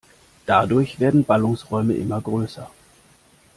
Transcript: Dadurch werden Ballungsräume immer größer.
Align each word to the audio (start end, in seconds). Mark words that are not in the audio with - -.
Dadurch 0.47 0.99
werden 0.99 1.25
Ballungsräume 1.25 1.93
immer 1.93 2.21
größer. 2.21 2.71